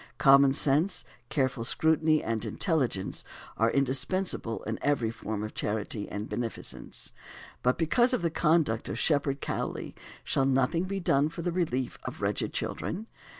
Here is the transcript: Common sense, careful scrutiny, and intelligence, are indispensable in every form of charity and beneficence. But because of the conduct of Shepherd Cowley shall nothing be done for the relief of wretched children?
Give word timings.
Common 0.17 0.51
sense, 0.51 1.05
careful 1.29 1.63
scrutiny, 1.63 2.23
and 2.23 2.43
intelligence, 2.43 3.23
are 3.55 3.69
indispensable 3.69 4.63
in 4.63 4.79
every 4.81 5.11
form 5.11 5.43
of 5.43 5.53
charity 5.53 6.09
and 6.09 6.27
beneficence. 6.27 7.13
But 7.61 7.77
because 7.77 8.11
of 8.11 8.23
the 8.23 8.31
conduct 8.31 8.89
of 8.89 8.97
Shepherd 8.97 9.41
Cowley 9.41 9.93
shall 10.23 10.45
nothing 10.45 10.85
be 10.85 10.99
done 10.99 11.29
for 11.29 11.43
the 11.43 11.51
relief 11.51 11.99
of 12.03 12.19
wretched 12.19 12.51
children? 12.51 13.05